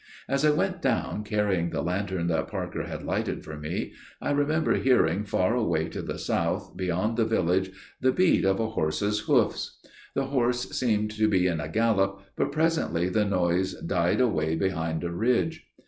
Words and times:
As 0.27 0.43
I 0.43 0.49
went 0.49 0.81
down 0.81 1.23
carrying 1.23 1.69
the 1.69 1.83
lantern 1.83 2.25
that 2.25 2.47
Parker 2.47 2.85
had 2.87 3.03
lighted 3.03 3.43
for 3.43 3.55
me, 3.55 3.93
I 4.19 4.31
remember 4.31 4.73
hearing 4.77 5.25
far 5.25 5.53
away 5.53 5.89
to 5.89 6.01
the 6.01 6.17
south, 6.17 6.75
beyond 6.75 7.17
the 7.17 7.23
village, 7.25 7.69
the 8.01 8.11
beat 8.11 8.43
of 8.43 8.59
a 8.59 8.71
horse's 8.71 9.19
hoofs. 9.19 9.77
The 10.15 10.25
horse 10.25 10.71
seemed 10.71 11.11
to 11.11 11.27
be 11.27 11.45
in 11.45 11.59
a 11.59 11.69
gallop, 11.69 12.19
but 12.35 12.51
presently 12.51 13.09
the 13.09 13.25
noise 13.25 13.75
died 13.79 14.21
away 14.21 14.55
behind 14.55 15.03
a 15.03 15.11
ridge. 15.11 15.67